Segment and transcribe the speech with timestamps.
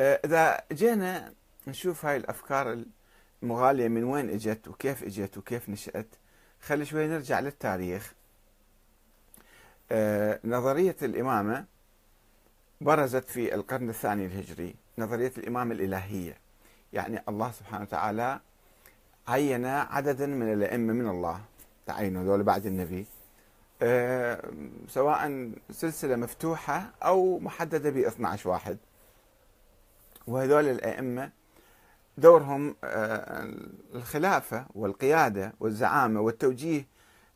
[0.00, 1.32] آه، إذا جينا
[1.66, 2.84] نشوف هاي الأفكار
[3.42, 6.06] المغالية من وين إجت وكيف إجت وكيف نشأت
[6.60, 8.14] خلي شوي نرجع للتاريخ.
[9.92, 11.64] آه، نظرية الإمامة
[12.80, 16.38] برزت في القرن الثاني الهجري نظرية الإمامة الإلهية.
[16.92, 18.40] يعني الله سبحانه وتعالى
[19.28, 21.40] عين عددا من الأئمة من الله.
[21.86, 23.06] تعينوا هذول بعد النبي.
[23.82, 24.50] أه
[24.88, 28.78] سواء سلسلة مفتوحة أو محددة ب 12 واحد.
[30.26, 31.30] وهذول الأئمة
[32.18, 33.48] دورهم أه
[33.94, 36.86] الخلافة والقيادة والزعامة والتوجيه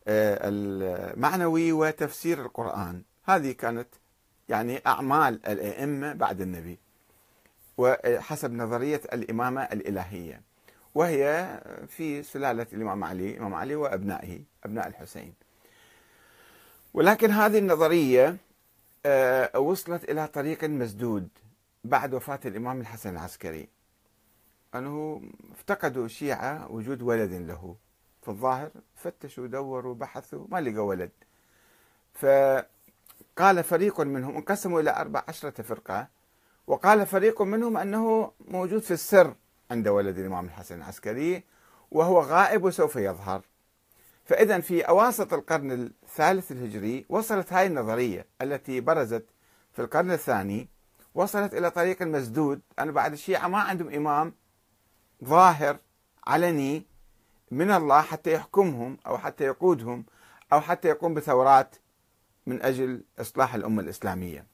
[0.07, 3.03] أه المعنوي وتفسير القرآن.
[3.25, 3.87] هذه كانت
[4.49, 6.79] يعني أعمال الأئمة بعد النبي
[7.77, 10.41] وحسب نظرية الإمامة الإلهية.
[10.95, 15.33] وهي في سلالة الإمام علي الإمام علي وأبنائه أبناء الحسين.
[16.93, 18.37] ولكن هذه النظرية
[19.05, 21.29] آه، وصلت إلى طريق مسدود.
[21.83, 23.69] بعد وفاة الإمام الحسن العسكري
[24.75, 27.75] أنه افتقدوا الشيعة وجود ولد له.
[28.21, 31.11] في الظاهر فتشوا دوروا بحثوا ما لقوا ولد.
[32.13, 36.07] فقال فريق منهم انقسموا إلى أربع عشرة فرقة.
[36.67, 39.35] وقال فريق منهم أنه موجود في السر
[39.71, 41.43] عند ولد الإمام الحسن العسكري
[41.91, 43.41] وهو غائب وسوف يظهر.
[44.25, 49.25] فإذا في أواسط القرن الثالث الهجري وصلت هاي النظرية التي برزت
[49.73, 50.67] في القرن الثاني.
[51.15, 54.33] وصلت إلى طريق مسدود أنا بعد الشيعة ما عندهم إمام
[55.23, 55.77] ظاهر
[56.27, 56.85] علني
[57.51, 60.05] من الله حتى يحكمهم أو حتى يقودهم
[60.53, 61.75] أو حتى يقوم بثورات
[62.45, 64.45] من أجل إصلاح الأمة الإسلامية.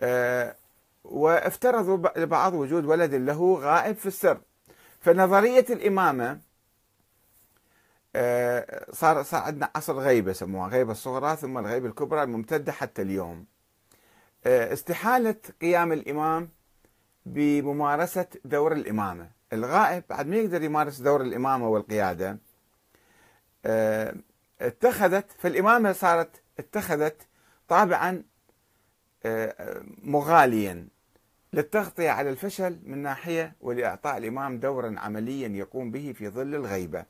[0.00, 0.56] أه
[1.04, 4.40] وافترضوا البعض وجود ولد له غائب في السر.
[5.00, 6.40] فنظرية الإمامة
[8.16, 13.38] آه، صار صار عندنا عصر غيبة سموها غيبة الصغرى ثم الغيبة الكبرى الممتدة حتى اليوم.
[13.38, 13.46] آه،
[14.46, 16.48] استحالة قيام الإمام
[17.26, 19.30] بممارسة دور الإمامة.
[19.52, 22.38] الغائب بعد ما يقدر يمارس دور الإمامة والقيادة
[23.66, 24.14] آه،
[24.60, 27.16] اتخذت فالإمامة صارت اتخذت
[27.68, 28.22] طابعا
[30.02, 30.88] مغاليا
[31.52, 37.04] للتغطية على الفشل من ناحية ولإعطاء الإمام دورا عمليا يقوم به في ظل الغيبة.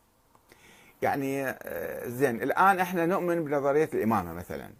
[1.02, 4.70] يعني آه، زين الآن إحنا نؤمن بنظرية الإمامة مثلا.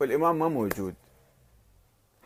[0.00, 0.94] والإمام ما موجود.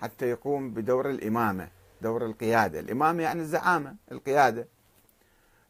[0.01, 1.69] حتى يقوم بدور الإمامة
[2.03, 2.81] دور القيادة.
[2.81, 4.69] الإمامة يعني الزعامة القيادة.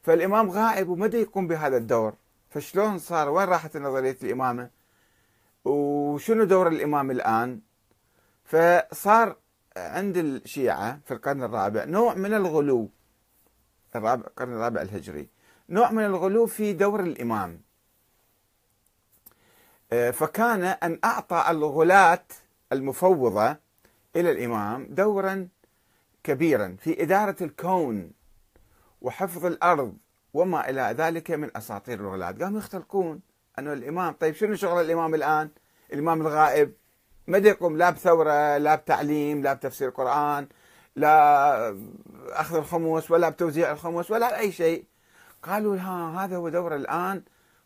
[0.02, 2.14] فالإمام غائب ومدى يقوم بهذا الدور؟
[2.50, 4.70] فشلون صار؟ وين راحت نظرية الإمامة؟
[5.64, 7.60] وشنو دور الإمام الآن؟
[8.44, 9.36] فصار
[9.76, 12.90] عند الشيعة في القرن الرابع نوع من الغلو
[13.96, 15.28] الرابع القرن الرابع الهجري
[15.68, 17.60] نوع من الغلو في دور الإمام.
[19.92, 22.24] آه، فكان أن أعطى الغلاة
[22.72, 23.56] المفوضة
[24.16, 25.48] إلى الإمام دورا
[26.24, 28.10] كبيرا في إدارة الكون
[29.02, 29.96] وحفظ الأرض
[30.34, 33.20] وما إلى ذلك من أساطير الغلاة قاموا يختلقون.
[33.58, 35.50] أنه الإمام طيب شنو شغل الإمام الآن؟
[35.92, 36.72] الإمام الغائب.
[37.26, 40.48] ما يقوم لا بثورة لا بتعليم لا بتفسير القرآن
[40.96, 41.76] لا
[42.28, 44.84] أخذ الخمس ولا بتوزيع الخمس ولا أي شيء.
[45.42, 47.22] قالوا ها هذا هو دوره الآن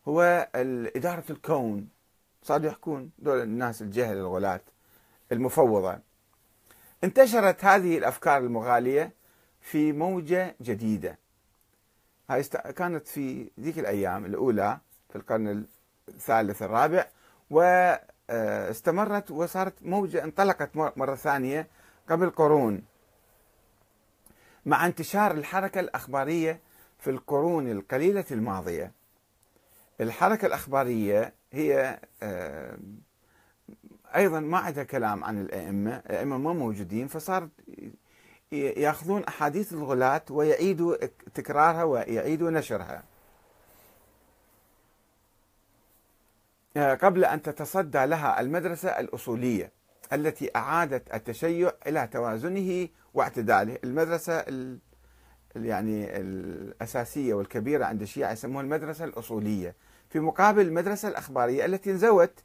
[0.08, 0.48] هو
[0.96, 1.88] إدارة الكون.
[2.42, 4.60] صاروا يحكون دول الناس الجهل الغلاة
[5.32, 6.09] المفوضة.
[7.04, 9.12] انتشرت هذه الأفكار المغالية
[9.60, 11.18] في موجة جديدة.
[12.30, 12.42] هاي
[12.76, 14.78] كانت في ذيك الأيام الأولى
[15.10, 15.64] في القرن
[16.08, 17.06] الثالث الرابع
[17.50, 21.66] واستمرت وصارت موجة انطلقت مرة ثانية
[22.08, 22.82] قبل قرون.
[24.66, 26.60] مع انتشار الحركة الأخبارية
[26.98, 28.92] في القرون القليلة الماضية.
[30.00, 32.00] الحركة الأخبارية هي
[34.16, 37.48] أيضا ما عندها كلام عن الأئمة الأئمة ما موجودين فصار
[38.52, 40.96] يأخذون أحاديث الغلاة ويعيدوا
[41.34, 43.02] تكرارها ويعيدوا نشرها.
[46.76, 49.72] آه، قبل أن تتصدى لها المدرسة الأصولية
[50.12, 53.78] التي أعادت التشيع إلى توازنه واعتداله.
[53.84, 54.44] المدرسة
[55.56, 59.74] يعني الأساسية والكبيرة عند الشيعة يسموها المدرسة الأصولية.
[60.08, 62.44] في مقابل المدرسة الأخبارية التي انزوت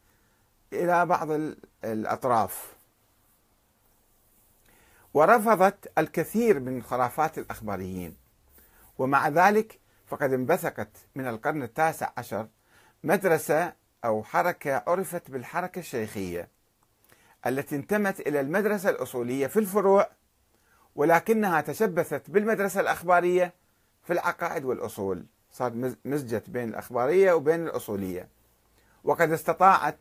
[0.73, 1.27] إلى بعض
[1.83, 2.73] الأطراف.
[5.13, 8.15] ورفضت الكثير من خرافات الأخباريين.
[8.97, 12.47] ومع ذلك فقد انبثقت من القرن التاسع عشر
[13.03, 13.73] مدرسة
[14.05, 16.47] أو حركة عرفت بالحركة الشيخية
[17.47, 20.09] التي انتمت إلى المدرسة الأصولية في الفروع
[20.95, 23.53] ولكنها تشبثت بالمدرسة الأخبارية
[24.03, 25.25] في العقائد والأصول.
[25.51, 28.27] صار مزجت بين الأخبارية وبين الأصولية.
[29.03, 29.97] وقد استطاعت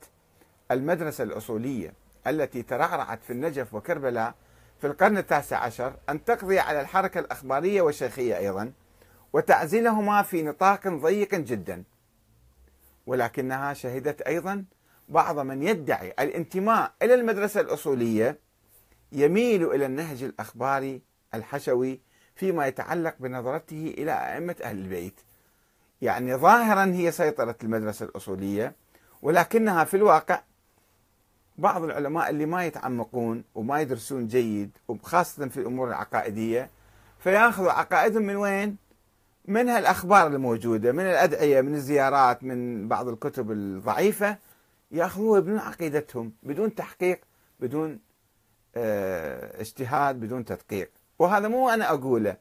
[0.71, 1.93] المدرسة الأصولية
[2.27, 4.35] التي ترعرعت في النجف وكربلاء
[4.81, 8.73] في القرن التاسع عشر أن تقضي على الحركة الأخبارية والشيخية أيضا
[9.33, 11.85] وتعزلهما في نطاق ضيق جدا.
[13.07, 14.65] ولكنها شهدت أيضا
[15.09, 18.39] بعض من يدعي الانتماء إلى المدرسة الأصولية
[19.13, 21.03] يميل إلى النهج الأخباري
[21.35, 22.01] الحشوي
[22.35, 25.21] فيما يتعلق بنظرته إلى أئمة أهل البيت.
[26.03, 28.77] يعني ظاهرا هي سيطرة المدرسة الأصولية
[29.23, 30.43] ولكنها في الواقع
[31.59, 36.71] بعض العلماء اللي ما يتعمقون وما يدرسون جيد وخاصة في الأمور العقائدية
[37.19, 38.77] فياخذوا عقائدهم من وين؟
[39.45, 44.39] من هالأخبار الموجودة من الأدعية من الزيارات من بعض الكتب الضعيفة
[44.91, 47.21] ياخذوها بدون عقيدتهم بدون تحقيق
[47.61, 48.01] بدون
[48.77, 50.91] آه اجتهاد بدون تدقيق.
[51.19, 52.37] وهذا مو أنا أقوله.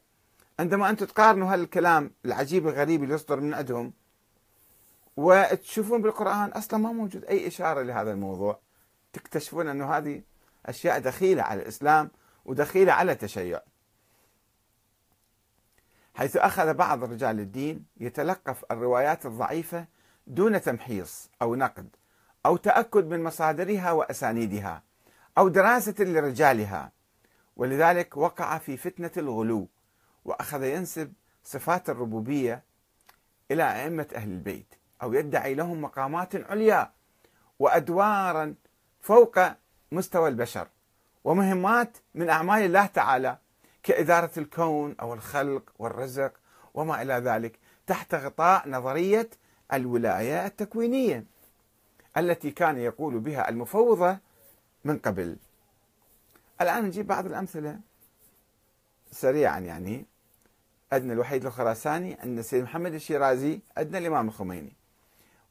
[0.60, 3.94] عندما أنتم تقارنوا هالكلام العجيب الغريب اللي يصدر من عندهم
[5.18, 8.60] وتشوفون بالقرآن أصلا ما موجود أي إشارة لهذا الموضوع.
[9.14, 10.22] تكتشفون أنه هذه
[10.66, 12.12] أشياء دخيلة على الإسلام
[12.46, 13.62] ودخيلة على التشيع.
[16.16, 19.86] حيث أخذ بعض رجال الدين يتلقف الروايات الضعيفة
[20.28, 21.96] دون تمحيص أو نقد
[22.46, 24.84] أو تأكد من مصادرها وأسانيدها
[25.38, 26.92] أو دراسة لرجالها
[27.56, 29.68] ولذلك وقع في فتنة الغلو
[30.26, 31.14] وأخذ ينسب
[31.44, 32.64] صفات الربوبية
[33.52, 36.92] إلى أئمة أهل البيت أو يدعي لهم مقامات عليا
[37.60, 38.56] وأدوارا
[39.04, 39.40] فوق
[39.92, 40.68] مستوى البشر.
[41.24, 43.38] ومهمات من أعمال الله تعالى
[43.84, 46.34] كإدارة الكون أو الخلق والرزق
[46.74, 49.30] وما إلى ذلك تحت غطاء نظرية
[49.74, 51.26] الولاية التكوينية
[52.18, 54.18] التي كان يقول بها المفوضة
[54.86, 55.38] من قبل.
[56.62, 57.80] الآن نجيب بعض الأمثلة.
[59.12, 60.06] سريعا يعني
[60.92, 64.74] عندنا الوحيد الخراساني عندنا السيد محمد الشيرازي عندنا الإمام الخميني.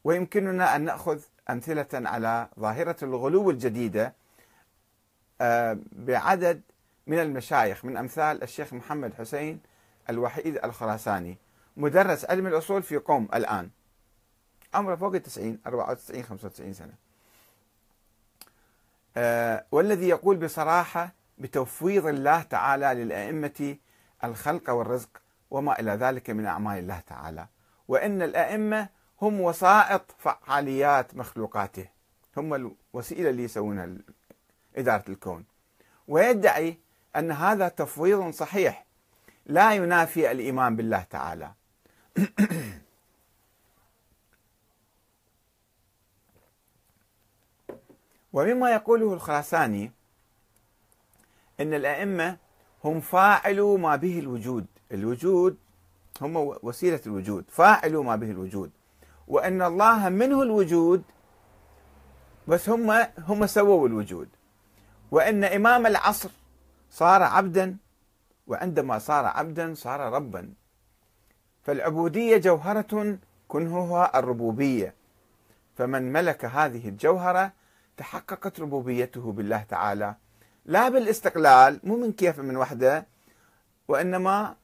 [0.03, 4.13] ويمكننا أن نأخذ أمثلة على ظاهرة الغلو الجديدة
[5.41, 6.61] آه، بعدد
[7.07, 9.59] من المشايخ من أمثال الشيخ محمد حسين
[10.09, 11.37] الوحيد الخراساني
[11.77, 13.69] مدرس علم الأصول في قوم الآن
[14.73, 16.93] عمره فوق التسعين 94 95 سنة.
[19.17, 23.75] آه، والذي يقول بصراحة بتفويض الله تعالى للأئمة
[24.23, 25.09] الخلق والرزق
[25.51, 27.47] وما إلى ذلك من أعمال الله تعالى
[27.87, 28.87] وإن الأئمة
[29.23, 31.87] هم وسائط فعاليات مخلوقاته.
[32.37, 32.53] هم
[32.93, 33.89] الوسيلة اللي يسوونها
[34.75, 35.45] إدارة الكون.
[36.07, 36.77] ويدعي
[37.15, 38.85] أن هذا تفويض صحيح.
[39.45, 41.51] لا ينافي الإيمان بالله تعالى.
[48.33, 49.91] ومما يقوله الخراساني
[51.59, 52.37] إن الأئمة
[52.83, 55.57] هم فاعلوا ما به الوجود، الوجود
[56.21, 58.71] هم وسيلة الوجود، فاعلوا ما به الوجود،
[59.27, 61.03] وأن الله منه الوجود
[62.47, 64.29] بس هم هم سووا الوجود،
[65.11, 66.29] وأن إمام العصر
[66.89, 67.77] صار عبدا
[68.47, 70.53] وعندما صار عبدا صار ربا،
[71.63, 73.17] فالعبودية جوهرة
[73.47, 74.93] كنهها الربوبية،
[75.77, 77.51] فمن ملك هذه الجوهرة
[77.97, 80.15] تحققت ربوبيته بالله تعالى.
[80.65, 83.05] لا بالإستقلال مو من كيف من وحده
[83.87, 84.55] وإنما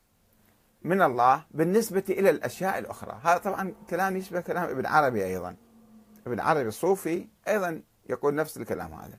[0.82, 3.20] من الله بالنسبة إلى الأشياء الأخرى.
[3.24, 5.56] هذا طبعا كلام يشبه كلام ابن عربي أيضا.
[6.28, 9.18] ابن عربي الصوفي أيضا يقول نفس الكلام هذا.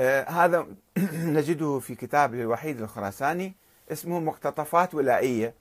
[0.00, 0.66] آه هذا
[1.36, 3.56] نجده في كتابه الوحيد الخراساني
[3.92, 5.54] اسمه مقتطفات ولائية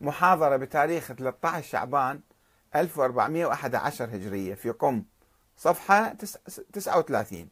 [0.00, 2.20] محاضرة بتاريخ 13 شعبان
[2.76, 5.04] 1411 هجرية في قم
[5.56, 6.16] صفحة
[6.72, 7.48] 39